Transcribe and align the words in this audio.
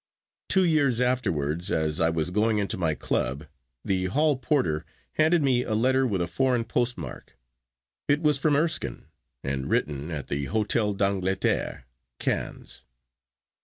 Two 0.49 0.63
years 0.63 0.99
afterwards, 0.99 1.69
as 1.69 1.99
I 1.99 2.09
was 2.09 2.31
going 2.31 2.57
into 2.57 2.75
my 2.75 2.95
club, 2.95 3.45
the 3.85 4.05
hall 4.05 4.35
porter 4.35 4.83
handed 5.11 5.43
me 5.43 5.61
a 5.61 5.75
letter 5.75 6.07
with 6.07 6.23
a 6.23 6.27
foreign 6.27 6.63
postmark. 6.65 7.37
It 8.07 8.19
was 8.23 8.39
from 8.39 8.55
Erskine, 8.55 9.05
and 9.43 9.69
written 9.69 10.09
at 10.09 10.27
the 10.27 10.45
Hôtel 10.47 10.97
d'Angleterre, 10.97 11.85
Cannes. 12.17 12.83